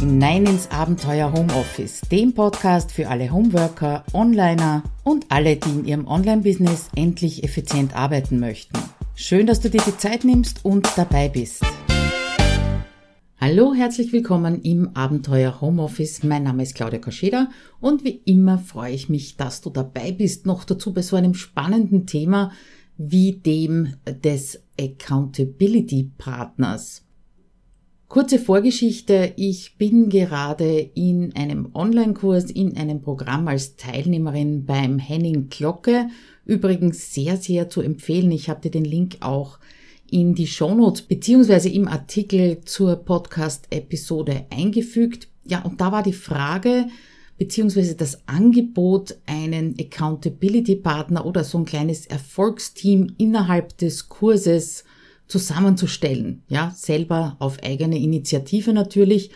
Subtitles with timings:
[0.00, 6.06] hinein ins Abenteuer Homeoffice, dem Podcast für alle Homeworker, Onliner und alle, die in ihrem
[6.06, 8.78] Online-Business endlich effizient arbeiten möchten.
[9.14, 11.62] Schön, dass du dir die Zeit nimmst und dabei bist.
[13.38, 16.22] Hallo, herzlich willkommen im Abenteuer Homeoffice.
[16.22, 20.46] Mein Name ist Claudia Kascheda und wie immer freue ich mich, dass du dabei bist.
[20.46, 22.52] Noch dazu bei so einem spannenden Thema
[22.96, 27.02] wie dem des Accountability Partners.
[28.10, 29.34] Kurze Vorgeschichte.
[29.36, 36.08] Ich bin gerade in einem Online-Kurs, in einem Programm als Teilnehmerin beim Henning Glocke.
[36.44, 38.32] Übrigens sehr, sehr zu empfehlen.
[38.32, 39.60] Ich habe dir den Link auch
[40.10, 45.28] in die Shownotes beziehungsweise im Artikel zur Podcast-Episode eingefügt.
[45.44, 46.88] Ja, und da war die Frage
[47.38, 54.82] beziehungsweise das Angebot, einen Accountability-Partner oder so ein kleines Erfolgsteam innerhalb des Kurses
[55.30, 56.42] zusammenzustellen.
[56.48, 59.30] Ja, selber auf eigene Initiative natürlich.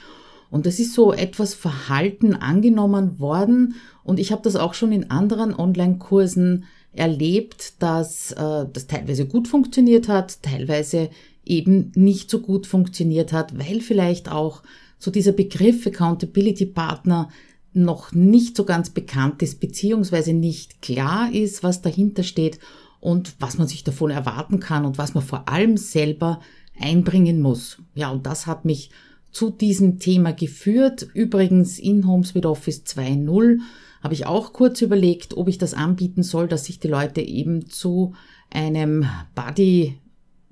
[0.51, 3.77] Und das ist so etwas Verhalten angenommen worden.
[4.03, 9.49] Und ich habe das auch schon in anderen Online-Kursen erlebt, dass äh, das teilweise gut
[9.49, 11.11] funktioniert hat, teilweise
[11.45, 14.63] eben nicht so gut funktioniert hat, weil vielleicht auch
[14.99, 17.29] so dieser Begriff Accountability Partner
[17.73, 22.61] noch nicht so ganz bekannt ist, beziehungsweise nicht klar ist, was dahinter steht
[23.05, 26.41] und was man sich davon erwarten kann und was man vor allem selber
[26.81, 27.83] einbringen muss.
[27.95, 28.89] Ja, und das hat mich
[29.31, 31.07] zu diesem Thema geführt.
[31.13, 33.59] Übrigens in Homes with Office 2.0
[34.03, 37.69] habe ich auch kurz überlegt, ob ich das anbieten soll, dass sich die Leute eben
[37.69, 38.15] zu
[38.51, 39.99] einem Buddy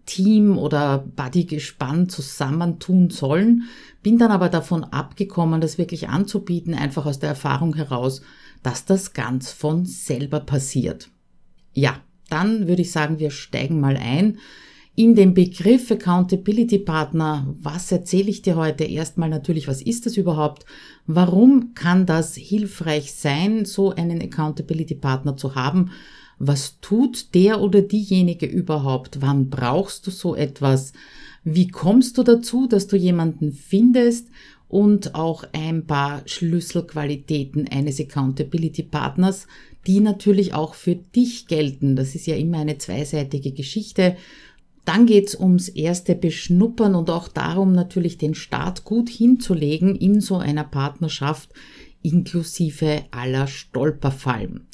[0.04, 3.62] Team oder Buddy-Gespann zusammentun sollen.
[4.02, 8.20] Bin dann aber davon abgekommen, das wirklich anzubieten, einfach aus der Erfahrung heraus,
[8.62, 11.08] dass das ganz von selber passiert.
[11.72, 11.96] Ja,
[12.32, 14.38] dann würde ich sagen, wir steigen mal ein
[14.94, 17.54] in den Begriff Accountability Partner.
[17.60, 18.84] Was erzähle ich dir heute?
[18.84, 20.66] Erstmal natürlich, was ist das überhaupt?
[21.06, 25.92] Warum kann das hilfreich sein, so einen Accountability Partner zu haben?
[26.38, 29.22] Was tut der oder diejenige überhaupt?
[29.22, 30.92] Wann brauchst du so etwas?
[31.44, 34.28] Wie kommst du dazu, dass du jemanden findest?
[34.68, 39.46] Und auch ein paar Schlüsselqualitäten eines Accountability Partners,
[39.86, 41.96] die natürlich auch für dich gelten.
[41.96, 44.16] Das ist ja immer eine zweiseitige Geschichte.
[44.84, 50.36] Dann geht's ums erste Beschnuppern und auch darum, natürlich den Start gut hinzulegen in so
[50.36, 51.50] einer Partnerschaft,
[52.02, 54.66] inklusive aller Stolperfallen.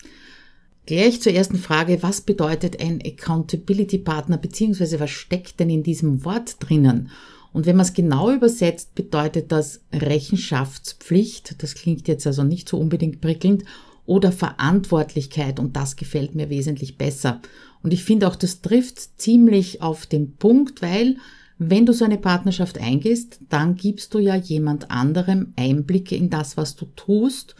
[0.86, 6.24] Gleich zur ersten Frage, was bedeutet ein Accountability Partner, beziehungsweise was steckt denn in diesem
[6.24, 7.10] Wort drinnen?
[7.52, 11.62] Und wenn man es genau übersetzt, bedeutet das Rechenschaftspflicht.
[11.62, 13.64] Das klingt jetzt also nicht so unbedingt prickelnd
[14.08, 17.42] oder Verantwortlichkeit und das gefällt mir wesentlich besser.
[17.82, 21.18] Und ich finde auch, das trifft ziemlich auf den Punkt, weil
[21.58, 26.56] wenn du so eine Partnerschaft eingehst, dann gibst du ja jemand anderem Einblicke in das,
[26.56, 27.54] was du tust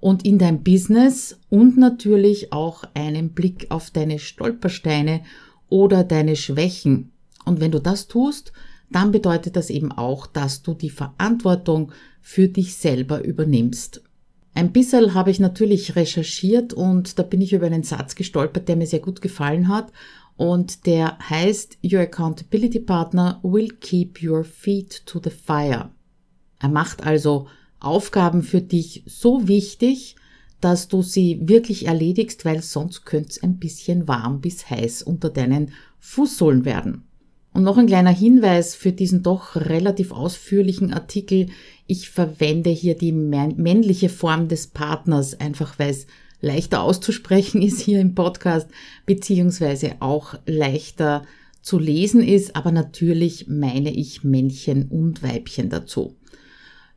[0.00, 5.22] und in dein Business und natürlich auch einen Blick auf deine Stolpersteine
[5.68, 7.12] oder deine Schwächen.
[7.44, 8.52] Und wenn du das tust,
[8.90, 14.02] dann bedeutet das eben auch, dass du die Verantwortung für dich selber übernimmst.
[14.54, 18.76] Ein bisschen habe ich natürlich recherchiert und da bin ich über einen Satz gestolpert, der
[18.76, 19.92] mir sehr gut gefallen hat.
[20.36, 25.90] Und der heißt, Your Accountability Partner will keep your feet to the fire.
[26.58, 27.48] Er macht also
[27.80, 30.16] Aufgaben für dich so wichtig,
[30.60, 35.28] dass du sie wirklich erledigst, weil sonst könnte es ein bisschen warm bis heiß unter
[35.28, 37.04] deinen Fußsohlen werden.
[37.52, 41.48] Und noch ein kleiner Hinweis für diesen doch relativ ausführlichen Artikel.
[41.86, 46.06] Ich verwende hier die männliche Form des Partners, einfach weil es
[46.40, 48.68] leichter auszusprechen ist hier im Podcast,
[49.06, 51.24] beziehungsweise auch leichter
[51.62, 56.16] zu lesen ist, aber natürlich meine ich Männchen und Weibchen dazu.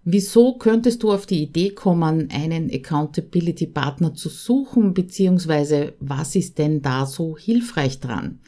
[0.03, 6.59] Wieso könntest du auf die Idee kommen, einen Accountability Partner zu suchen, beziehungsweise was ist
[6.59, 8.40] denn da so hilfreich dran?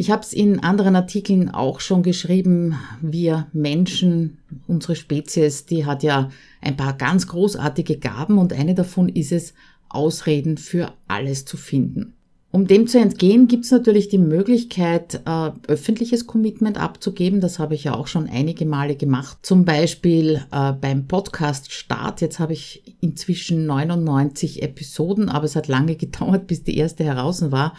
[0.00, 2.78] Ich habe es in anderen Artikeln auch schon geschrieben.
[3.02, 6.30] Wir Menschen, unsere Spezies, die hat ja
[6.62, 9.54] ein paar ganz großartige Gaben und eine davon ist es,
[9.88, 12.14] Ausreden für alles zu finden.
[12.52, 17.40] Um dem zu entgehen, gibt es natürlich die Möglichkeit, äh, öffentliches Commitment abzugeben.
[17.40, 19.38] Das habe ich ja auch schon einige Male gemacht.
[19.42, 22.20] Zum Beispiel äh, beim Podcast Start.
[22.20, 27.50] Jetzt habe ich inzwischen 99 Episoden, aber es hat lange gedauert, bis die erste heraus
[27.50, 27.74] war.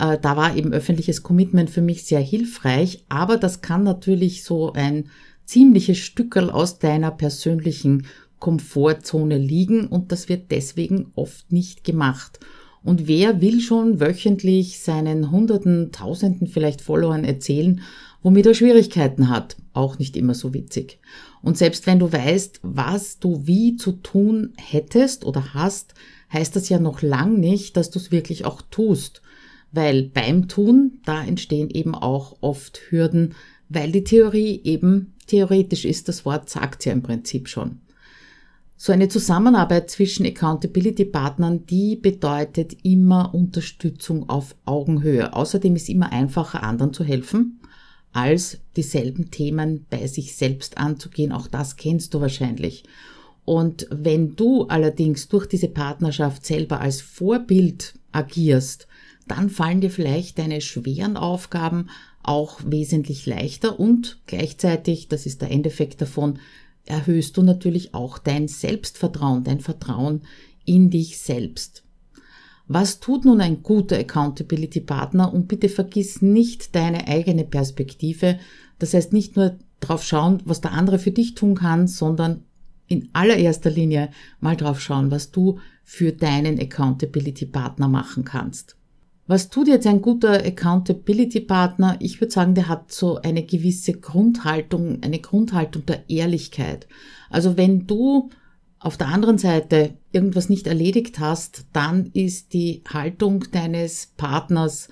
[0.00, 4.72] Äh, da war eben öffentliches Commitment für mich sehr hilfreich, aber das kann natürlich so
[4.72, 5.10] ein
[5.44, 8.06] ziemliches Stückel aus deiner persönlichen
[8.38, 12.40] Komfortzone liegen und das wird deswegen oft nicht gemacht.
[12.82, 17.82] Und wer will schon wöchentlich seinen Hunderten, Tausenden vielleicht Followern erzählen,
[18.22, 19.56] womit er Schwierigkeiten hat?
[19.74, 20.98] Auch nicht immer so witzig.
[21.42, 25.92] Und selbst wenn du weißt, was du wie zu tun hättest oder hast,
[26.32, 29.20] heißt das ja noch lang nicht, dass du es wirklich auch tust.
[29.72, 33.34] Weil beim Tun, da entstehen eben auch oft Hürden,
[33.68, 36.08] weil die Theorie eben theoretisch ist.
[36.08, 37.80] Das Wort sagt ja im Prinzip schon.
[38.76, 45.34] So eine Zusammenarbeit zwischen Accountability-Partnern, die bedeutet immer Unterstützung auf Augenhöhe.
[45.34, 47.60] Außerdem ist immer einfacher, anderen zu helfen,
[48.12, 51.30] als dieselben Themen bei sich selbst anzugehen.
[51.30, 52.84] Auch das kennst du wahrscheinlich.
[53.44, 58.86] Und wenn du allerdings durch diese Partnerschaft selber als Vorbild agierst,
[59.30, 61.88] dann fallen dir vielleicht deine schweren Aufgaben
[62.22, 66.38] auch wesentlich leichter und gleichzeitig, das ist der Endeffekt davon,
[66.84, 70.22] erhöhst du natürlich auch dein Selbstvertrauen, dein Vertrauen
[70.64, 71.84] in dich selbst.
[72.72, 75.32] Was tut nun ein guter Accountability-Partner?
[75.32, 78.38] Und bitte vergiss nicht deine eigene Perspektive.
[78.78, 82.44] Das heißt nicht nur drauf schauen, was der andere für dich tun kann, sondern
[82.86, 84.10] in allererster Linie
[84.40, 88.76] mal drauf schauen, was du für deinen Accountability-Partner machen kannst.
[89.30, 91.98] Was tut jetzt ein guter Accountability-Partner?
[92.00, 96.88] Ich würde sagen, der hat so eine gewisse Grundhaltung, eine Grundhaltung der Ehrlichkeit.
[97.30, 98.30] Also wenn du
[98.80, 104.88] auf der anderen Seite irgendwas nicht erledigt hast, dann ist die Haltung deines Partners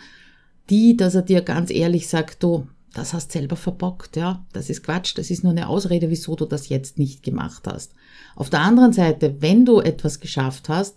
[0.70, 4.84] die, dass er dir ganz ehrlich sagt, du, das hast selber verbockt, ja, das ist
[4.84, 7.92] Quatsch, das ist nur eine Ausrede, wieso du das jetzt nicht gemacht hast.
[8.36, 10.96] Auf der anderen Seite, wenn du etwas geschafft hast,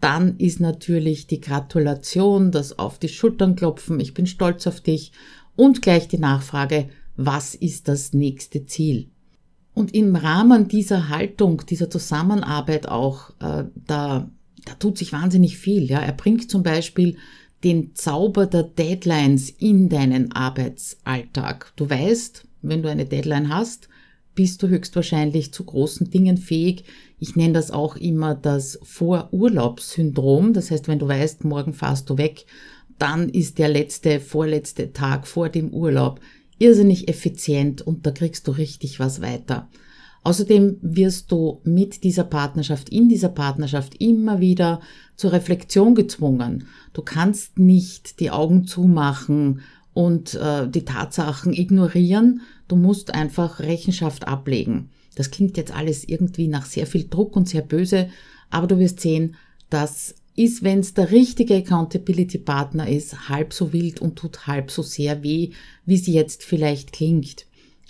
[0.00, 5.12] dann ist natürlich die Gratulation, das auf die Schultern klopfen, ich bin stolz auf dich
[5.56, 9.10] und gleich die Nachfrage, was ist das nächste Ziel?
[9.74, 14.30] Und im Rahmen dieser Haltung, dieser Zusammenarbeit auch, äh, da,
[14.64, 15.84] da tut sich wahnsinnig viel.
[15.84, 17.16] Ja, er bringt zum Beispiel
[17.62, 21.72] den Zauber der Deadlines in deinen Arbeitsalltag.
[21.76, 23.89] Du weißt, wenn du eine Deadline hast,
[24.40, 26.84] bist du höchstwahrscheinlich zu großen Dingen fähig.
[27.18, 30.54] Ich nenne das auch immer das Vorurlaubssyndrom.
[30.54, 32.46] Das heißt, wenn du weißt, morgen fahrst du weg,
[32.96, 36.20] dann ist der letzte, vorletzte Tag vor dem Urlaub
[36.58, 39.68] irrsinnig effizient und da kriegst du richtig was weiter.
[40.22, 44.80] Außerdem wirst du mit dieser Partnerschaft, in dieser Partnerschaft immer wieder
[45.16, 46.66] zur Reflexion gezwungen.
[46.94, 49.60] Du kannst nicht die Augen zumachen
[49.92, 52.40] und äh, die Tatsachen ignorieren.
[52.70, 54.90] Du musst einfach Rechenschaft ablegen.
[55.16, 58.10] Das klingt jetzt alles irgendwie nach sehr viel Druck und sehr böse,
[58.48, 59.34] aber du wirst sehen,
[59.70, 64.70] das ist, wenn es der richtige Accountability Partner ist, halb so wild und tut halb
[64.70, 65.50] so sehr weh,
[65.84, 67.44] wie sie jetzt vielleicht klingt.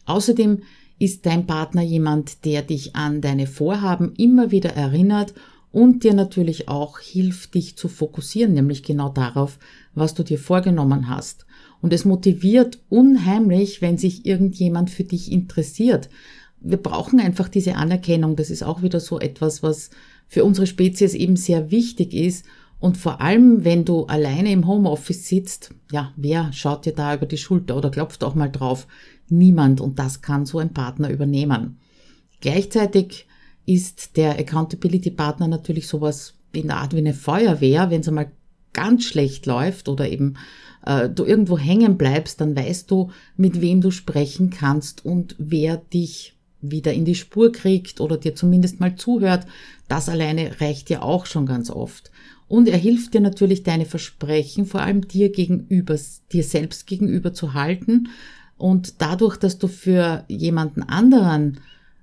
[0.06, 0.62] Außerdem
[0.98, 5.34] ist dein Partner jemand, der dich an deine Vorhaben immer wieder erinnert
[5.72, 9.58] und dir natürlich auch hilft, dich zu fokussieren, nämlich genau darauf,
[9.94, 11.44] was du dir vorgenommen hast.
[11.82, 16.08] Und es motiviert unheimlich, wenn sich irgendjemand für dich interessiert.
[16.60, 18.36] Wir brauchen einfach diese Anerkennung.
[18.36, 19.90] Das ist auch wieder so etwas, was
[20.28, 22.44] für unsere Spezies eben sehr wichtig ist.
[22.78, 27.26] Und vor allem, wenn du alleine im Homeoffice sitzt, ja, wer schaut dir da über
[27.26, 28.86] die Schulter oder klopft auch mal drauf?
[29.28, 29.80] Niemand.
[29.80, 31.78] Und das kann so ein Partner übernehmen.
[32.40, 33.26] Gleichzeitig
[33.66, 38.32] ist der Accountability Partner natürlich sowas in der Art wie eine Feuerwehr, wenn es einmal
[38.72, 40.34] ganz schlecht läuft oder eben
[40.84, 45.76] äh, du irgendwo hängen bleibst, dann weißt du, mit wem du sprechen kannst und wer
[45.76, 49.46] dich wieder in die Spur kriegt oder dir zumindest mal zuhört.
[49.88, 52.10] Das alleine reicht dir auch schon ganz oft.
[52.48, 55.96] Und er hilft dir natürlich, deine Versprechen vor allem dir gegenüber,
[56.32, 58.08] dir selbst gegenüber zu halten.
[58.58, 61.60] Und dadurch, dass du für jemanden anderen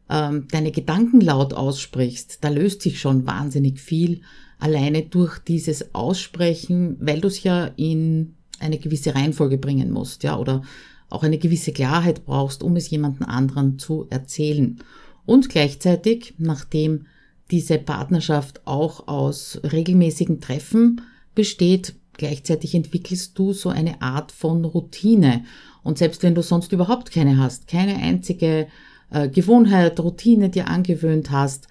[0.10, 4.22] ähm, deine Gedanken laut aussprichst, da löst sich schon wahnsinnig viel
[4.60, 10.38] alleine durch dieses Aussprechen, weil du es ja in eine gewisse Reihenfolge bringen musst, ja,
[10.38, 10.64] oder
[11.10, 14.80] auch eine gewisse Klarheit brauchst, um es jemanden anderen zu erzählen.
[15.26, 17.06] Und gleichzeitig, nachdem
[17.52, 21.02] diese Partnerschaft auch aus regelmäßigen Treffen
[21.36, 25.46] besteht, gleichzeitig entwickelst du so eine Art von Routine.
[25.84, 28.68] Und selbst wenn du sonst überhaupt keine hast, keine einzige
[29.12, 31.68] äh, Gewohnheit, Routine dir angewöhnt hast,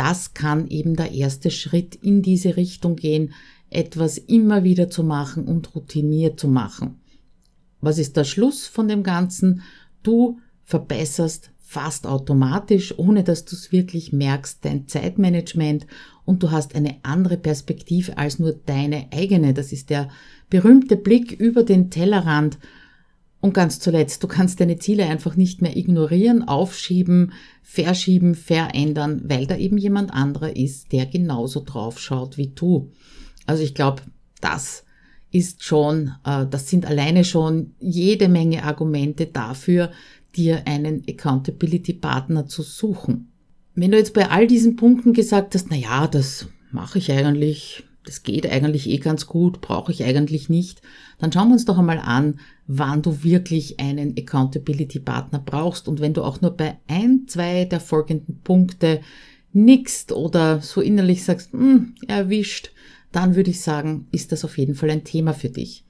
[0.00, 3.34] das kann eben der erste Schritt in diese Richtung gehen,
[3.68, 7.02] etwas immer wieder zu machen und routiniert zu machen.
[7.82, 9.60] Was ist der Schluss von dem Ganzen?
[10.02, 15.86] Du verbesserst fast automatisch, ohne dass du es wirklich merkst, dein Zeitmanagement
[16.24, 19.52] und du hast eine andere Perspektive als nur deine eigene.
[19.52, 20.08] Das ist der
[20.48, 22.58] berühmte Blick über den Tellerrand
[23.40, 27.32] und ganz zuletzt, du kannst deine Ziele einfach nicht mehr ignorieren, aufschieben,
[27.62, 32.92] verschieben, verändern, weil da eben jemand anderer ist, der genauso drauf schaut wie du.
[33.46, 34.02] Also ich glaube,
[34.40, 34.84] Das
[35.30, 39.90] ist schon, äh, das sind alleine schon jede Menge Argumente dafür,
[40.36, 43.32] dir einen Accountability Partner zu suchen.
[43.74, 47.84] Wenn du jetzt bei all diesen Punkten gesagt hast, na ja, das mache ich eigentlich,
[48.10, 50.82] das geht eigentlich eh ganz gut, brauche ich eigentlich nicht,
[51.18, 56.00] dann schauen wir uns doch einmal an, wann du wirklich einen Accountability Partner brauchst und
[56.00, 59.00] wenn du auch nur bei ein, zwei der folgenden Punkte
[59.52, 62.72] nickst oder so innerlich sagst, hm, erwischt,
[63.12, 65.84] dann würde ich sagen, ist das auf jeden Fall ein Thema für dich.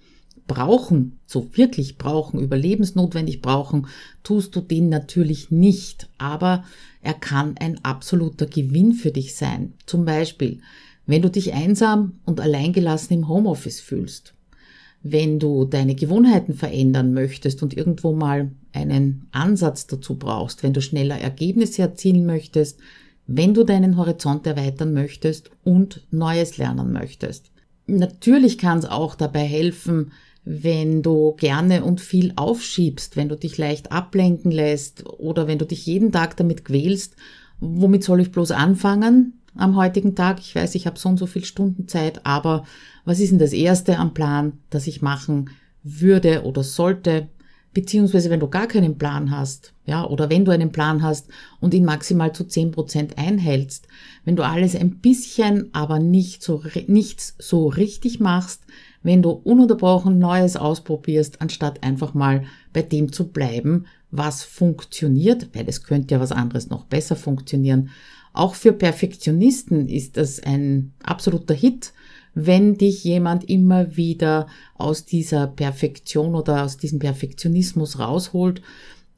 [0.47, 3.87] Brauchen, so wirklich brauchen, überlebensnotwendig brauchen,
[4.23, 6.65] tust du den natürlich nicht, aber
[7.01, 9.73] er kann ein absoluter Gewinn für dich sein.
[9.87, 10.61] Zum Beispiel,
[11.11, 14.35] wenn du dich einsam und alleingelassen im Homeoffice fühlst,
[15.03, 20.81] wenn du deine Gewohnheiten verändern möchtest und irgendwo mal einen Ansatz dazu brauchst, wenn du
[20.81, 22.79] schneller Ergebnisse erzielen möchtest,
[23.27, 27.51] wenn du deinen Horizont erweitern möchtest und Neues lernen möchtest.
[27.87, 30.13] Natürlich kann es auch dabei helfen,
[30.45, 35.67] wenn du gerne und viel aufschiebst, wenn du dich leicht ablenken lässt oder wenn du
[35.67, 37.17] dich jeden Tag damit quälst,
[37.59, 40.41] womit soll ich bloß anfangen am heutigen Tag?
[40.41, 42.65] Ich weiß, ich habe so und so viel Stunden Zeit, aber
[43.05, 45.51] was ist denn das Erste am Plan, das ich machen
[45.83, 47.29] würde oder sollte?
[47.73, 51.29] Beziehungsweise wenn du gar keinen Plan hast, ja, oder wenn du einen Plan hast
[51.61, 53.87] und ihn maximal zu zehn Prozent einhältst,
[54.25, 58.65] wenn du alles ein bisschen, aber nicht so, nichts so richtig machst,
[59.03, 65.69] wenn du ununterbrochen Neues ausprobierst, anstatt einfach mal bei dem zu bleiben, was funktioniert, weil
[65.69, 67.91] es könnte ja was anderes noch besser funktionieren.
[68.33, 71.93] Auch für Perfektionisten ist das ein absoluter Hit,
[72.35, 78.63] wenn dich jemand immer wieder aus dieser Perfektion oder aus diesem Perfektionismus rausholt.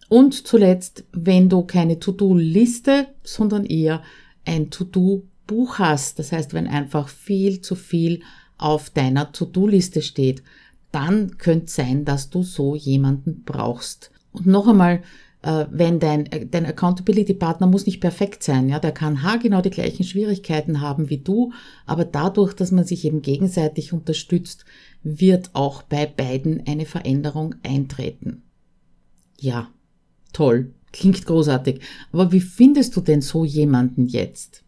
[0.08, 4.02] Und zuletzt, wenn du keine To-Do-Liste, sondern eher
[4.44, 6.18] ein To-Do-Buch hast.
[6.18, 8.22] Das heißt, wenn einfach viel zu viel
[8.58, 10.42] auf deiner To-Do-Liste steht,
[10.90, 14.10] dann könnte es sein, dass du so jemanden brauchst.
[14.32, 15.02] Und noch einmal,
[15.42, 20.04] wenn dein, äh, dein Accountability-Partner muss nicht perfekt sein, ja, der kann haargenau die gleichen
[20.04, 21.52] Schwierigkeiten haben wie du,
[21.84, 24.64] aber dadurch, dass man sich eben gegenseitig unterstützt,
[25.02, 28.42] wird auch bei beiden eine Veränderung eintreten.
[29.38, 29.68] Ja,
[30.32, 31.80] toll, klingt großartig.
[32.12, 34.62] Aber wie findest du denn so jemanden jetzt?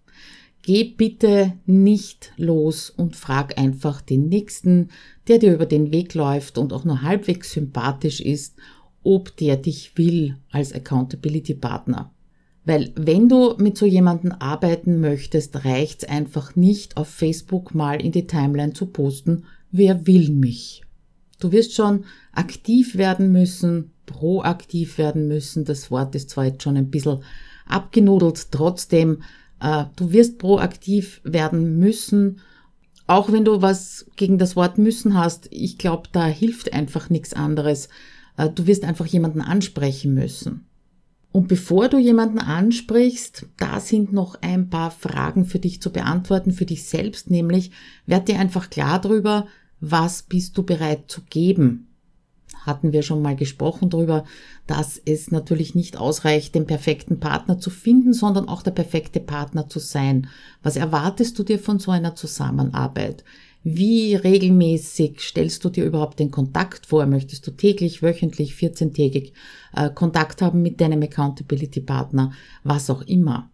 [0.63, 4.89] Geh bitte nicht los und frag einfach den Nächsten,
[5.29, 8.57] der dir über den Weg läuft und auch nur halbwegs sympathisch ist,
[9.05, 12.11] ob der dich will als Accountability Partner.
[12.65, 18.11] Weil wenn du mit so jemandem arbeiten möchtest, reicht's einfach nicht, auf Facebook mal in
[18.11, 20.83] die Timeline zu posten, wer will mich.
[21.41, 25.65] Du wirst schon aktiv werden müssen, proaktiv werden müssen.
[25.65, 27.23] Das Wort ist zwar jetzt schon ein bisschen
[27.67, 29.23] abgenudelt, trotzdem,
[29.61, 32.41] äh, du wirst proaktiv werden müssen.
[33.07, 37.35] Auch wenn du was gegen das Wort müssen hast, ich glaube, da hilft einfach nichts
[37.35, 37.91] anderes.
[38.37, 40.67] Äh, du wirst einfach jemanden ansprechen müssen.
[41.33, 46.53] Und bevor du jemanden ansprichst, da sind noch ein paar Fragen für dich zu beantworten,
[46.53, 47.73] für dich selbst, nämlich
[48.07, 49.49] werd dir einfach klar darüber,
[49.81, 51.89] was bist du bereit zu geben.
[52.61, 54.25] Hatten wir schon mal gesprochen darüber,
[54.69, 59.69] dass es natürlich nicht ausreicht, den perfekten Partner zu finden, sondern auch der perfekte Partner
[59.69, 60.29] zu sein.
[60.63, 63.25] Was erwartest du dir von so einer Zusammenarbeit?
[63.67, 67.07] Wie regelmäßig stellst du dir überhaupt den Kontakt vor?
[67.07, 69.33] Möchtest du täglich, wöchentlich, 14-tägig
[69.75, 73.51] äh, Kontakt haben mit deinem Accountability Partner, was auch immer?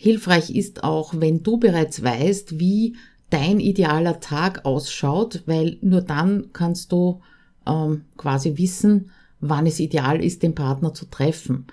[0.00, 2.96] Hilfreich ist auch, wenn du bereits weißt, wie
[3.28, 7.20] dein idealer Tag ausschaut, weil nur dann kannst du
[7.66, 9.10] ähm, quasi wissen,
[9.40, 11.66] wann es ideal ist, den Partner zu treffen.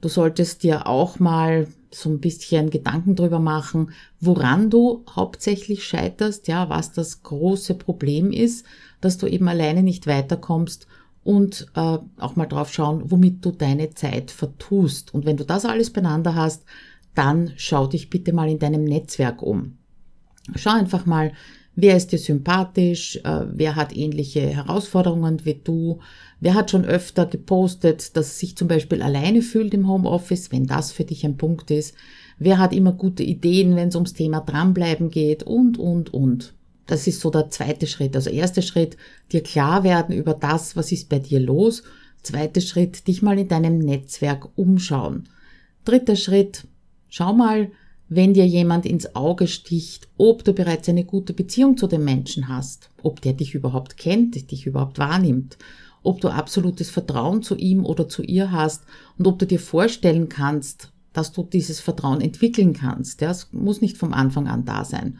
[0.00, 6.48] Du solltest dir auch mal so ein bisschen Gedanken drüber machen, woran du hauptsächlich scheiterst,
[6.48, 8.66] ja, was das große Problem ist,
[9.00, 10.86] dass du eben alleine nicht weiterkommst
[11.24, 15.14] und äh, auch mal drauf schauen, womit du deine Zeit vertust.
[15.14, 16.64] Und wenn du das alles beieinander hast,
[17.14, 19.78] dann schau dich bitte mal in deinem Netzwerk um.
[20.54, 21.32] Schau einfach mal,
[21.80, 26.00] wer ist dir sympathisch, äh, wer hat ähnliche Herausforderungen wie du,
[26.40, 30.90] wer hat schon öfter gepostet, dass sich zum Beispiel alleine fühlt im Homeoffice, wenn das
[30.90, 31.94] für dich ein Punkt ist,
[32.40, 36.52] wer hat immer gute Ideen, wenn es ums Thema dranbleiben geht und, und, und.
[36.86, 38.16] Das ist so der zweite Schritt.
[38.16, 38.96] Also erster Schritt,
[39.30, 41.84] dir klar werden über das, was ist bei dir los.
[42.22, 45.28] Zweiter Schritt, dich mal in deinem Netzwerk umschauen.
[45.84, 46.66] Dritter Schritt,
[47.08, 47.70] schau mal,
[48.08, 52.48] wenn dir jemand ins Auge sticht, ob du bereits eine gute Beziehung zu dem Menschen
[52.48, 55.58] hast, ob der dich überhaupt kennt, dich überhaupt wahrnimmt,
[56.02, 58.84] ob du absolutes Vertrauen zu ihm oder zu ihr hast
[59.18, 63.20] und ob du dir vorstellen kannst, dass du dieses Vertrauen entwickeln kannst.
[63.20, 65.18] Das muss nicht vom Anfang an da sein.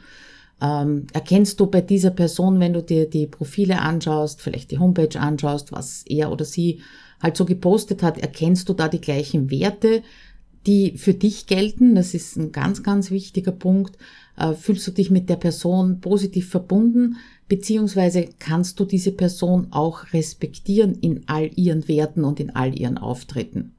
[0.60, 5.20] Ähm, erkennst du bei dieser Person, wenn du dir die Profile anschaust, vielleicht die Homepage
[5.20, 6.80] anschaust, was er oder sie
[7.22, 10.02] halt so gepostet hat, erkennst du da die gleichen Werte,
[10.66, 11.94] die für dich gelten?
[11.94, 13.96] Das ist ein ganz, ganz wichtiger Punkt.
[14.36, 17.16] Äh, fühlst du dich mit der Person positiv verbunden?
[17.48, 22.98] Beziehungsweise kannst du diese Person auch respektieren in all ihren Werten und in all ihren
[22.98, 23.74] Auftritten?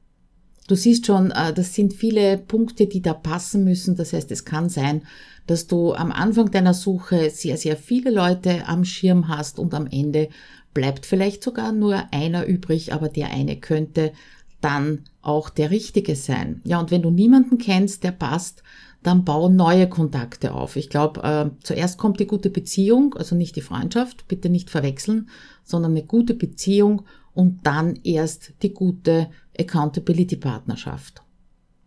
[0.66, 3.96] Du siehst schon, äh, das sind viele Punkte, die da passen müssen.
[3.96, 5.02] Das heißt, es kann sein,
[5.46, 9.88] dass du am Anfang deiner Suche sehr, sehr viele Leute am Schirm hast und am
[9.88, 10.28] Ende
[10.72, 14.12] bleibt vielleicht sogar nur einer übrig, aber der eine könnte
[14.60, 16.60] dann auch der Richtige sein.
[16.64, 18.62] Ja, und wenn du niemanden kennst, der passt,
[19.02, 20.76] dann bau neue Kontakte auf.
[20.76, 25.30] Ich glaube, äh, zuerst kommt die gute Beziehung, also nicht die Freundschaft, bitte nicht verwechseln,
[25.64, 27.02] sondern eine gute Beziehung
[27.32, 31.22] und dann erst die gute Accountability-Partnerschaft.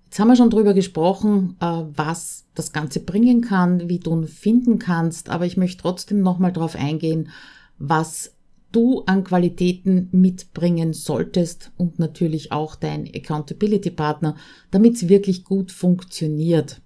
[0.05, 4.27] Jetzt haben wir schon drüber gesprochen, äh, was das Ganze bringen kann, wie du ihn
[4.27, 7.29] finden kannst, aber ich möchte trotzdem nochmal darauf eingehen,
[7.77, 8.32] was
[8.73, 14.35] du an Qualitäten mitbringen solltest und natürlich auch dein Accountability-Partner,
[14.71, 16.81] damit es wirklich gut funktioniert.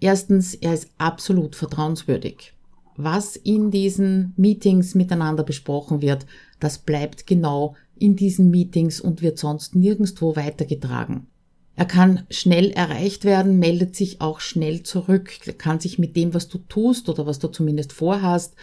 [0.00, 2.52] Erstens, er ist absolut vertrauenswürdig.
[2.96, 6.26] Was in diesen Meetings miteinander besprochen wird,
[6.60, 11.26] das bleibt genau in diesen Meetings und wird sonst nirgendwo weitergetragen.
[11.78, 16.48] Er kann schnell erreicht werden, meldet sich auch schnell zurück, kann sich mit dem, was
[16.48, 18.54] du tust oder was du zumindest vorhast,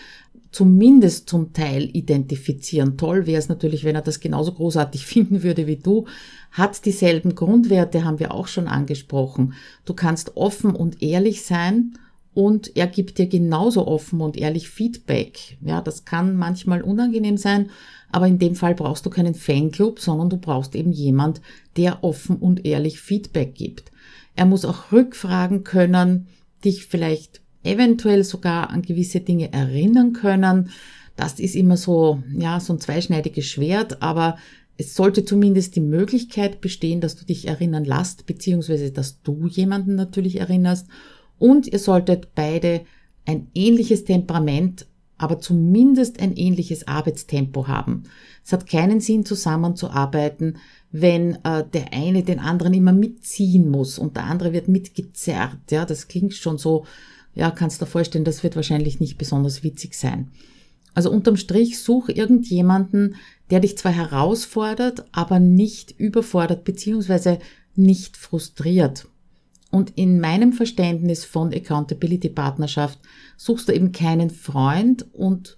[0.53, 2.95] zumindest zum Teil identifizieren.
[2.95, 6.05] Toll wäre es natürlich, wenn er das genauso großartig finden würde wie du.
[6.51, 9.53] Hat dieselben Grundwerte, haben wir auch schon angesprochen.
[9.83, 11.97] Du kannst offen und ehrlich sein
[12.35, 15.57] und er gibt dir genauso offen und ehrlich Feedback.
[15.61, 17.71] Ja, das kann manchmal unangenehm sein,
[18.11, 21.41] aber in dem Fall brauchst du keinen Fanclub, sondern du brauchst eben jemand,
[21.77, 23.91] der offen und ehrlich Feedback gibt.
[24.35, 26.27] Er muss auch rückfragen können,
[26.63, 30.69] dich vielleicht eventuell sogar an gewisse Dinge erinnern können.
[31.15, 34.37] Das ist immer so, ja, so ein zweischneidiges Schwert, aber
[34.77, 39.95] es sollte zumindest die Möglichkeit bestehen, dass du dich erinnern lässt, beziehungsweise dass du jemanden
[39.95, 40.87] natürlich erinnerst
[41.37, 42.81] und ihr solltet beide
[43.25, 48.03] ein ähnliches Temperament, aber zumindest ein ähnliches Arbeitstempo haben.
[48.43, 50.57] Es hat keinen Sinn, zusammenzuarbeiten,
[50.91, 55.59] wenn äh, der eine den anderen immer mitziehen muss und der andere wird mitgezerrt.
[55.69, 56.85] Ja, das klingt schon so,
[57.35, 60.31] ja, kannst du dir vorstellen, das wird wahrscheinlich nicht besonders witzig sein.
[60.93, 63.15] Also unterm Strich such irgendjemanden,
[63.49, 67.39] der dich zwar herausfordert, aber nicht überfordert beziehungsweise
[67.75, 69.07] nicht frustriert.
[69.71, 72.99] Und in meinem Verständnis von Accountability Partnerschaft
[73.37, 75.57] suchst du eben keinen Freund und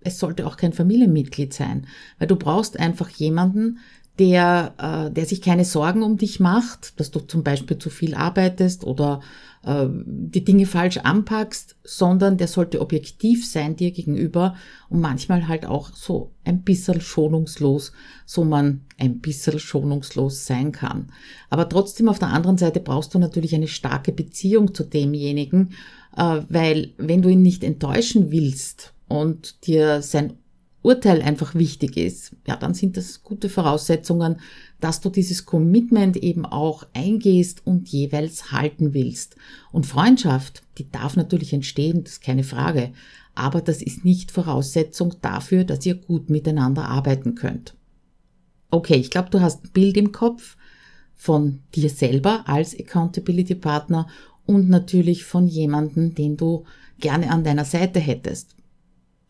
[0.00, 1.86] es sollte auch kein Familienmitglied sein,
[2.18, 3.78] weil du brauchst einfach jemanden,
[4.18, 8.14] der, äh, der sich keine Sorgen um dich macht, dass du zum Beispiel zu viel
[8.14, 9.20] arbeitest oder
[9.64, 14.56] äh, die Dinge falsch anpackst, sondern der sollte objektiv sein dir gegenüber
[14.88, 17.92] und manchmal halt auch so ein bisschen schonungslos,
[18.26, 21.12] so man ein bisschen schonungslos sein kann.
[21.50, 25.70] Aber trotzdem auf der anderen Seite brauchst du natürlich eine starke Beziehung zu demjenigen,
[26.16, 30.34] äh, weil wenn du ihn nicht enttäuschen willst und dir sein
[30.84, 34.36] Urteil einfach wichtig ist, ja, dann sind das gute Voraussetzungen,
[34.80, 39.36] dass du dieses Commitment eben auch eingehst und jeweils halten willst.
[39.72, 42.92] Und Freundschaft, die darf natürlich entstehen, das ist keine Frage,
[43.34, 47.74] aber das ist nicht Voraussetzung dafür, dass ihr gut miteinander arbeiten könnt.
[48.70, 50.58] Okay, ich glaube, du hast ein Bild im Kopf
[51.14, 54.06] von dir selber als Accountability Partner
[54.44, 56.64] und natürlich von jemandem, den du
[57.00, 58.54] gerne an deiner Seite hättest.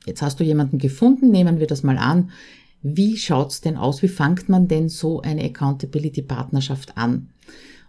[0.07, 2.31] Jetzt hast du jemanden gefunden, nehmen wir das mal an.
[2.83, 4.03] Wie schaut's denn aus?
[4.03, 7.31] Wie fangt man denn so eine Accountability-Partnerschaft an?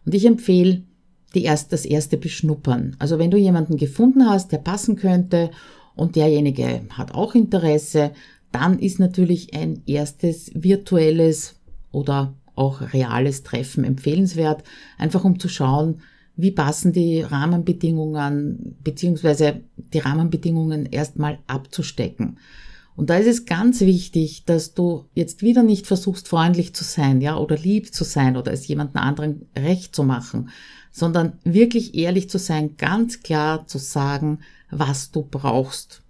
[0.05, 0.83] Und ich empfehle,
[1.33, 2.95] die erst, das erste beschnuppern.
[2.99, 5.51] Also wenn du jemanden gefunden hast, der passen könnte
[5.95, 8.11] und derjenige hat auch Interesse,
[8.51, 11.55] dann ist natürlich ein erstes virtuelles
[11.91, 14.63] oder auch reales Treffen empfehlenswert,
[14.97, 16.01] einfach um zu schauen,
[16.37, 19.61] wie passen die Rahmenbedingungen beziehungsweise
[19.93, 22.37] die Rahmenbedingungen erstmal abzustecken.
[22.95, 27.19] Und da ist es ganz wichtig, dass du jetzt wieder nicht versuchst, freundlich zu sein,
[27.19, 30.49] ja, oder lieb zu sein oder es jemanden anderen recht zu machen,
[30.91, 34.39] sondern wirklich ehrlich zu sein, ganz klar zu sagen,
[34.71, 36.04] was du brauchst.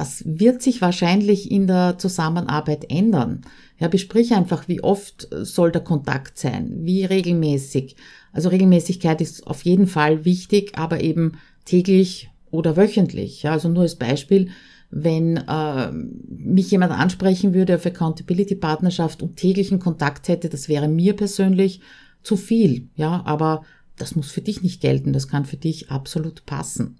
[0.00, 3.42] Das wird sich wahrscheinlich in der Zusammenarbeit ändern.
[3.78, 7.96] Ja, besprich einfach, wie oft soll der Kontakt sein, wie regelmäßig.
[8.32, 11.32] Also Regelmäßigkeit ist auf jeden Fall wichtig, aber eben
[11.66, 13.42] täglich oder wöchentlich.
[13.42, 14.48] Ja, also nur als Beispiel,
[14.90, 20.88] wenn äh, mich jemand ansprechen würde auf Accountability Partnerschaft und täglichen Kontakt hätte, das wäre
[20.88, 21.82] mir persönlich
[22.22, 22.88] zu viel.
[22.94, 23.66] Ja, aber
[23.98, 25.12] das muss für dich nicht gelten.
[25.12, 26.99] Das kann für dich absolut passen.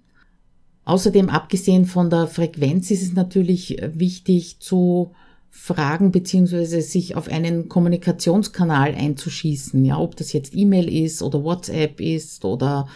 [0.85, 5.11] Außerdem, abgesehen von der Frequenz, ist es natürlich wichtig zu
[5.51, 9.83] fragen beziehungsweise sich auf einen Kommunikationskanal einzuschießen.
[9.83, 12.87] Ja, ob das jetzt E-Mail ist oder WhatsApp ist oder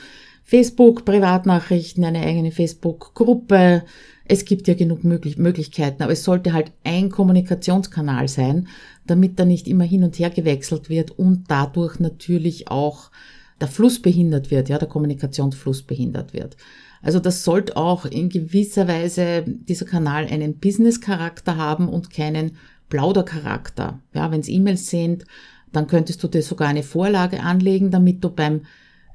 [0.44, 3.84] Facebook, Privatnachrichten, eine eigene Facebook-Gruppe.
[4.24, 8.68] Es gibt ja genug Möglichkeiten, aber es sollte halt ein Kommunikationskanal sein,
[9.06, 13.12] damit da nicht immer hin und her gewechselt wird und dadurch natürlich auch
[13.60, 16.58] der Fluss behindert wird, ja, der Kommunikationsfluss behindert wird.
[17.06, 22.58] Also das sollte auch in gewisser Weise dieser Kanal einen Business-Charakter haben und keinen
[22.90, 24.00] Plaudercharakter.
[24.16, 25.26] Ja, wenn es E-Mails sind,
[25.72, 28.62] dann könntest du dir sogar eine Vorlage anlegen, damit du beim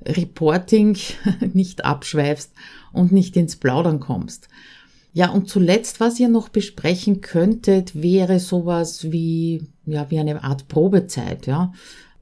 [0.07, 0.97] Reporting
[1.53, 2.53] nicht abschweifst
[2.93, 4.47] und nicht ins Plaudern kommst.
[5.13, 10.69] Ja, und zuletzt, was ihr noch besprechen könntet, wäre sowas wie, ja, wie eine Art
[10.69, 11.73] Probezeit, ja.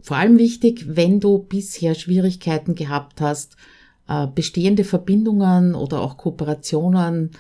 [0.01, 3.59] Vor allem wichtig, wenn du bisher Schwierigkeiten gehabt hast,
[4.35, 7.31] bestehende Verbindungen oder auch Kooperationen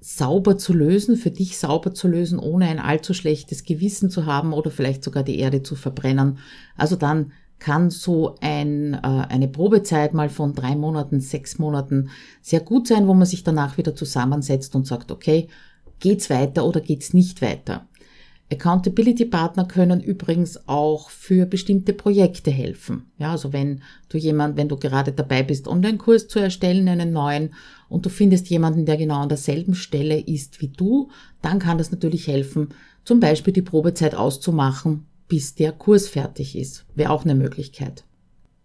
[0.00, 4.52] sauber zu lösen, für dich sauber zu lösen, ohne ein allzu schlechtes Gewissen zu haben
[4.52, 6.38] oder vielleicht sogar die Erde zu verbrennen.
[6.76, 12.08] Also dann kann so ein, äh, eine Probezeit mal von drei Monaten, sechs Monaten
[12.40, 15.48] sehr gut sein, wo man sich danach wieder zusammensetzt und sagt, okay,
[16.00, 17.86] geht's weiter oder geht's nicht weiter?
[18.52, 23.06] Accountability Partner können übrigens auch für bestimmte Projekte helfen.
[23.18, 27.54] Ja, also wenn du jemand, wenn du gerade dabei bist, Online-Kurs zu erstellen, einen neuen,
[27.88, 31.10] und du findest jemanden, der genau an derselben Stelle ist wie du,
[31.42, 32.68] dann kann das natürlich helfen,
[33.04, 36.84] zum Beispiel die Probezeit auszumachen, bis der Kurs fertig ist.
[36.94, 38.04] Wäre auch eine Möglichkeit.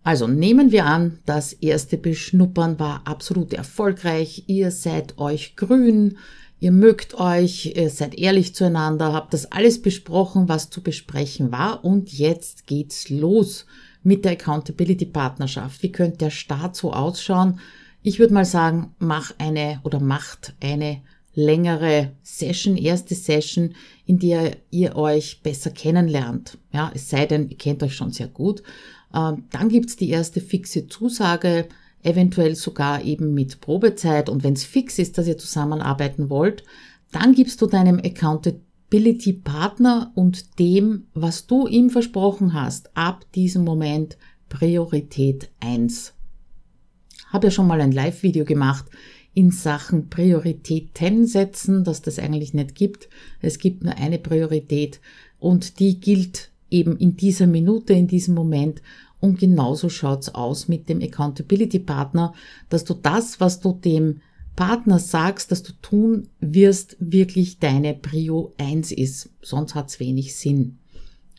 [0.04, 6.17] Also nehmen wir an, das erste Beschnuppern war absolut erfolgreich, ihr seid euch grün,
[6.65, 11.86] Ihr mögt euch, ihr seid ehrlich zueinander, habt das alles besprochen, was zu besprechen war
[11.86, 13.67] und jetzt geht's los
[14.01, 15.84] mit der Accountability Partnerschaft.
[15.84, 17.60] Wie könnte der Start so ausschauen?
[18.01, 21.04] Ich würde mal sagen, mach eine oder macht eine
[21.36, 23.75] längere Session, erste Session,
[24.08, 26.58] in der ihr euch besser kennenlernt.
[26.73, 28.63] Ja, es sei denn, ihr kennt euch schon sehr gut.
[29.13, 31.67] Ähm, dann gibt's die erste fixe Zusage,
[32.05, 36.63] eventuell sogar eben mit Probezeit und wenn es fix ist, dass ihr zusammenarbeiten wollt,
[37.11, 43.63] dann gibst du deinem Accountability Partner und dem, was du ihm versprochen hast, ab diesem
[43.63, 44.17] Moment
[44.49, 46.13] Priorität 1.
[47.29, 48.85] Habe ja schon mal ein Live-Video gemacht
[49.33, 53.09] in Sachen Prioritäten setzen, dass das eigentlich nicht gibt.
[53.41, 55.01] Es gibt nur eine Priorität
[55.39, 58.81] und die gilt eben in dieser Minute, in diesem Moment
[59.25, 62.33] und genauso schaut's aus mit dem Accountability Partner,
[62.69, 64.21] dass du das, was du dem
[64.55, 69.31] Partner sagst, dass du tun wirst, wirklich deine Prio 1 ist.
[69.41, 70.77] Sonst hat's wenig Sinn.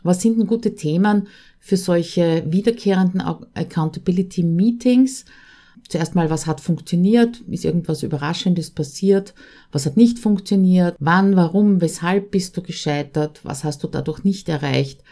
[0.02, 1.28] Was sind denn gute Themen
[1.60, 5.24] für solche wiederkehrenden Accountability Meetings?
[5.88, 7.40] Zuerst mal, was hat funktioniert?
[7.48, 9.32] Ist irgendwas Überraschendes passiert?
[9.70, 10.96] Was hat nicht funktioniert?
[10.98, 13.44] Wann, warum, weshalb bist du gescheitert?
[13.44, 15.02] Was hast du dadurch nicht erreicht?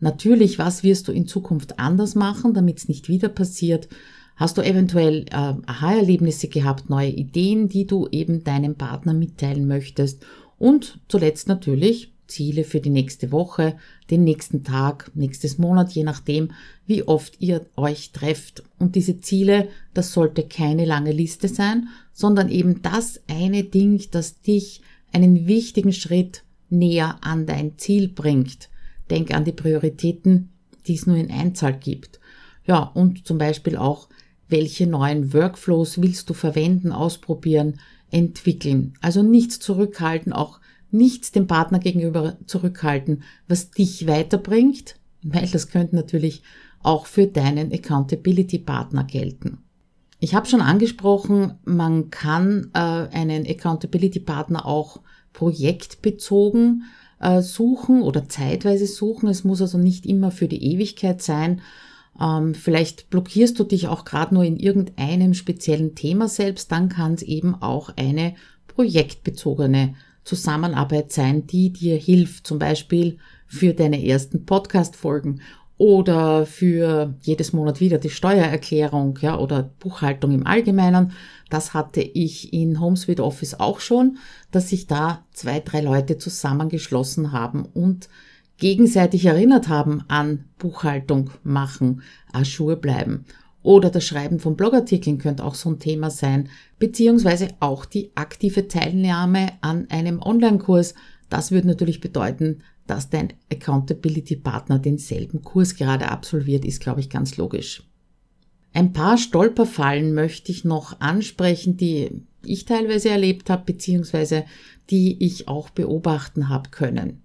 [0.00, 3.88] Natürlich, was wirst du in Zukunft anders machen, damit es nicht wieder passiert?
[4.36, 10.26] Hast du eventuell äh, Aha-Erlebnisse gehabt, neue Ideen, die du eben deinem Partner mitteilen möchtest?
[10.58, 13.76] Und zuletzt natürlich Ziele für die nächste Woche,
[14.10, 16.50] den nächsten Tag, nächstes Monat, je nachdem,
[16.86, 18.62] wie oft ihr euch trefft.
[18.78, 24.40] Und diese Ziele, das sollte keine lange Liste sein, sondern eben das eine Ding, das
[24.40, 24.82] dich
[25.12, 28.68] einen wichtigen Schritt näher an dein Ziel bringt.
[29.10, 30.50] Denk an die Prioritäten,
[30.86, 32.20] die es nur in Einzahl gibt.
[32.64, 34.08] Ja, und zum Beispiel auch,
[34.48, 38.94] welche neuen Workflows willst du verwenden, ausprobieren, entwickeln.
[39.00, 45.96] Also nichts zurückhalten, auch nichts dem Partner gegenüber zurückhalten, was dich weiterbringt, weil das könnte
[45.96, 46.42] natürlich
[46.82, 49.58] auch für deinen Accountability Partner gelten.
[50.18, 55.00] Ich habe schon angesprochen, man kann äh, einen Accountability Partner auch
[55.32, 56.84] projektbezogen
[57.20, 59.28] äh, suchen oder zeitweise suchen.
[59.28, 61.60] Es muss also nicht immer für die Ewigkeit sein.
[62.20, 67.14] Ähm, vielleicht blockierst du dich auch gerade nur in irgendeinem speziellen Thema selbst, dann kann
[67.14, 68.34] es eben auch eine
[68.68, 75.40] projektbezogene Zusammenarbeit sein, die dir hilft, zum Beispiel für deine ersten Podcast-Folgen
[75.78, 81.12] oder für jedes Monat wieder die Steuererklärung, ja, oder Buchhaltung im Allgemeinen.
[81.50, 84.16] Das hatte ich in HomeSuite Office auch schon,
[84.50, 88.08] dass sich da zwei, drei Leute zusammengeschlossen haben und
[88.56, 93.26] gegenseitig erinnert haben an Buchhaltung machen, Ajour bleiben.
[93.62, 98.68] Oder das Schreiben von Blogartikeln könnte auch so ein Thema sein, beziehungsweise auch die aktive
[98.68, 100.94] Teilnahme an einem Online-Kurs.
[101.28, 107.10] Das würde natürlich bedeuten, dass dein Accountability Partner denselben Kurs gerade absolviert, ist, glaube ich,
[107.10, 107.82] ganz logisch.
[108.72, 114.44] Ein paar Stolperfallen möchte ich noch ansprechen, die ich teilweise erlebt habe, beziehungsweise
[114.90, 117.22] die ich auch beobachten habe können.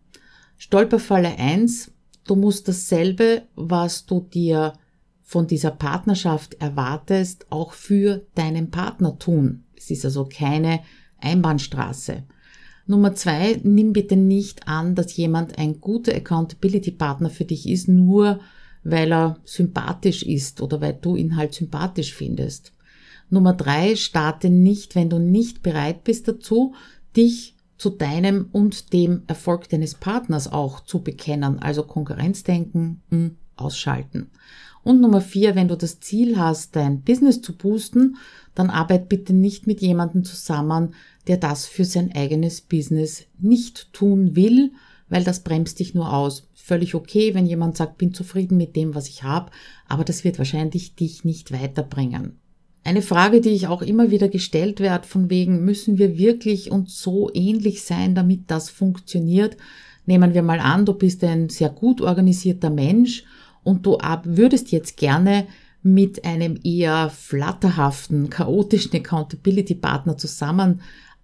[0.57, 1.91] Stolperfalle 1,
[2.25, 4.73] du musst dasselbe, was du dir
[5.21, 9.63] von dieser Partnerschaft erwartest, auch für deinen Partner tun.
[9.75, 10.81] Es ist also keine
[11.19, 12.23] Einbahnstraße.
[12.91, 18.41] Nummer zwei, nimm bitte nicht an, dass jemand ein guter Accountability-Partner für dich ist, nur
[18.83, 22.73] weil er sympathisch ist oder weil du ihn halt sympathisch findest.
[23.29, 26.73] Nummer drei, starte nicht, wenn du nicht bereit bist dazu,
[27.15, 33.37] dich zu deinem und dem Erfolg deines Partners auch zu bekennen, also Konkurrenzdenken mh, hm,
[33.55, 34.31] ausschalten.
[34.83, 38.17] Und Nummer vier, wenn du das Ziel hast, dein Business zu boosten,
[38.53, 40.93] dann arbeit bitte nicht mit jemandem zusammen,
[41.27, 44.71] der das für sein eigenes Business nicht tun will,
[45.09, 46.47] weil das bremst dich nur aus.
[46.53, 49.51] Völlig okay, wenn jemand sagt, bin zufrieden mit dem, was ich habe,
[49.87, 52.39] aber das wird wahrscheinlich dich nicht weiterbringen.
[52.83, 56.99] Eine Frage, die ich auch immer wieder gestellt werde, von wegen, müssen wir wirklich uns
[56.99, 59.55] so ähnlich sein, damit das funktioniert?
[60.07, 63.23] Nehmen wir mal an, du bist ein sehr gut organisierter Mensch
[63.63, 65.45] und du würdest jetzt gerne
[65.83, 70.17] mit einem eher flatterhaften, chaotischen Accountability-Partner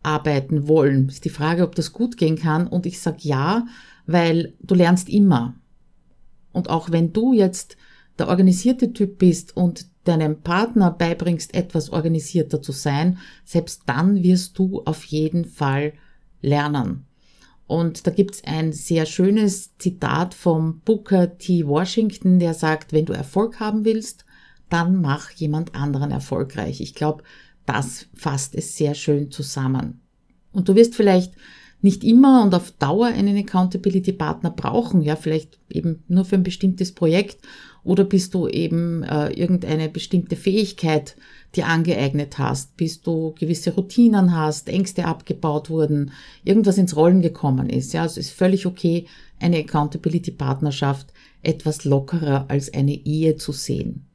[0.08, 1.10] zusammenarbeiten wollen.
[1.10, 2.68] Ist die Frage, ob das gut gehen kann.
[2.68, 3.66] Und ich sage ja,
[4.06, 5.56] weil du lernst immer.
[6.52, 7.78] Und auch wenn du jetzt
[8.18, 14.58] der organisierte Typ bist und deinem Partner beibringst, etwas organisierter zu sein, selbst dann wirst
[14.58, 15.94] du auf jeden Fall
[16.42, 17.06] lernen.
[17.68, 21.68] Und da gibt's ein sehr schönes Zitat vom Booker T.
[21.68, 24.24] Washington, der sagt, wenn du Erfolg haben willst,
[24.70, 26.80] dann mach jemand anderen erfolgreich.
[26.80, 27.24] Ich glaube,
[27.68, 30.02] das fasst es sehr schön zusammen.
[30.52, 31.34] Und du wirst vielleicht
[31.82, 36.44] nicht immer und auf Dauer einen Accountability Partner brauchen, ja, vielleicht eben nur für ein
[36.44, 37.38] bestimmtes Projekt
[37.84, 41.16] oder bist du eben äh, irgendeine bestimmte Fähigkeit
[41.56, 46.12] dir angeeignet hast, bis du gewisse Routinen hast, Ängste abgebaut wurden,
[46.44, 47.94] irgendwas ins Rollen gekommen ist.
[47.94, 49.06] Ja, also ist völlig okay,
[49.40, 54.07] eine Accountability Partnerschaft etwas lockerer als eine Ehe zu sehen.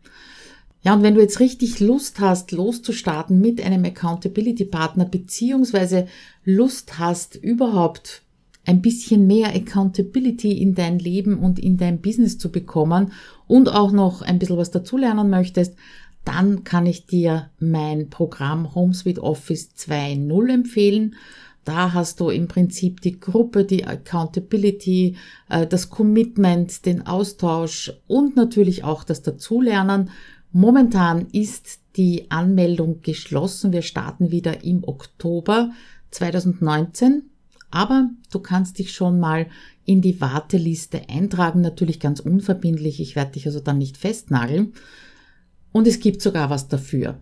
[0.82, 6.06] Ja, und wenn du jetzt richtig Lust hast, loszustarten mit einem Accountability Partner, beziehungsweise
[6.44, 8.22] Lust hast, überhaupt
[8.64, 13.12] ein bisschen mehr Accountability in dein Leben und in dein Business zu bekommen
[13.46, 15.74] und auch noch ein bisschen was dazulernen möchtest,
[16.24, 21.16] dann kann ich dir mein Programm HomeSuite Office 2.0 empfehlen.
[21.64, 25.16] Da hast du im Prinzip die Gruppe, die Accountability,
[25.48, 30.10] äh, das Commitment, den Austausch und natürlich auch das Dazulernen.
[30.52, 33.72] Momentan ist die Anmeldung geschlossen.
[33.72, 35.70] Wir starten wieder im Oktober
[36.10, 37.24] 2019.
[37.70, 39.46] Aber du kannst dich schon mal
[39.86, 43.00] in die Warteliste eintragen, natürlich ganz unverbindlich.
[43.00, 44.74] Ich werde dich also dann nicht festnageln.
[45.72, 47.18] Und es gibt sogar was dafür.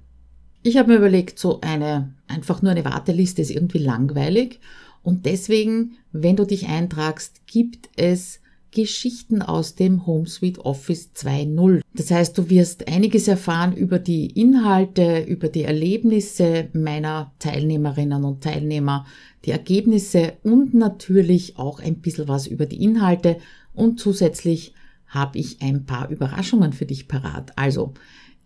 [0.63, 4.59] Ich habe mir überlegt, so eine, einfach nur eine Warteliste ist irgendwie langweilig.
[5.03, 11.81] Und deswegen, wenn du dich eintragst, gibt es Geschichten aus dem HomeSuite Office 2.0.
[11.95, 18.43] Das heißt, du wirst einiges erfahren über die Inhalte, über die Erlebnisse meiner Teilnehmerinnen und
[18.43, 19.07] Teilnehmer,
[19.45, 23.39] die Ergebnisse und natürlich auch ein bisschen was über die Inhalte
[23.75, 24.75] und zusätzlich
[25.07, 27.53] habe ich ein paar Überraschungen für dich parat.
[27.57, 27.95] Also,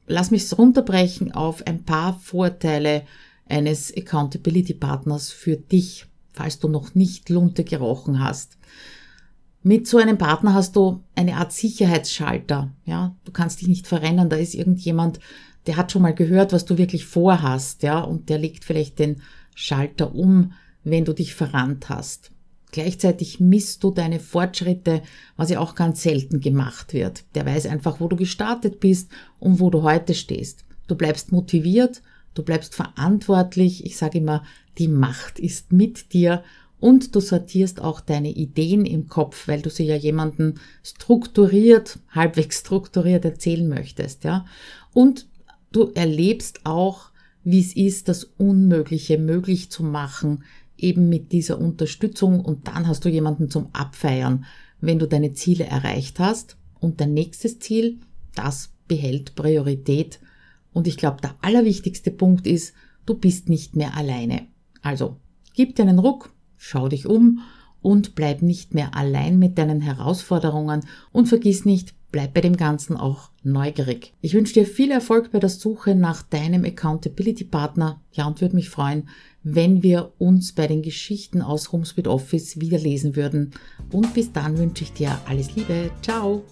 [0.08, 3.04] Lass mich es runterbrechen auf ein paar Vorteile
[3.48, 8.58] eines Accountability Partners für dich, falls du noch nicht Lunte gerochen hast.
[9.64, 12.72] Mit so einem Partner hast du eine Art Sicherheitsschalter.
[12.86, 14.30] Ja, du kannst dich nicht verrennen.
[14.30, 15.20] Da ist irgendjemand,
[15.68, 17.84] der hat schon mal gehört, was du wirklich vorhast.
[17.84, 19.22] Ja, und der legt vielleicht den
[19.54, 22.32] Schalter um, wenn du dich verrannt hast.
[22.72, 25.04] Gleichzeitig misst du deine Fortschritte,
[25.36, 27.26] was ja auch ganz selten gemacht wird.
[27.36, 30.66] Der weiß einfach, wo du gestartet bist und wo du heute stehst.
[30.88, 32.02] Du bleibst motiviert,
[32.34, 33.86] du bleibst verantwortlich.
[33.86, 34.44] Ich sage immer,
[34.78, 36.44] die Macht ist mit dir
[36.82, 42.60] und du sortierst auch deine Ideen im Kopf, weil du sie ja jemanden strukturiert, halbwegs
[42.60, 44.46] strukturiert erzählen möchtest, ja.
[44.92, 45.28] Und
[45.72, 47.12] du erlebst auch,
[47.44, 50.44] wie es ist, das Unmögliche möglich zu machen,
[50.76, 54.46] eben mit dieser Unterstützung und dann hast du jemanden zum Abfeiern,
[54.82, 56.58] wenn du deine Ziele erreicht hast.
[56.80, 58.00] Und dein nächstes Ziel,
[58.34, 60.20] das behält Priorität.
[60.74, 62.74] Und ich glaube, der allerwichtigste Punkt ist,
[63.06, 64.48] du bist nicht mehr alleine.
[64.82, 65.18] Also,
[65.54, 67.40] gib dir einen Ruck, schau dich um
[67.82, 72.96] und bleib nicht mehr allein mit deinen Herausforderungen und vergiss nicht, bleib bei dem Ganzen
[72.98, 74.14] auch neugierig.
[74.22, 78.00] Ich wünsche dir viel Erfolg bei der Suche nach deinem Accountability Partner.
[78.12, 79.10] Ja, und würde mich freuen,
[79.42, 83.52] wenn wir uns bei den Geschichten aus HomeSpeed Office wieder lesen würden.
[83.92, 85.90] Und bis dann wünsche ich dir alles Liebe.
[86.04, 86.44] Ciao!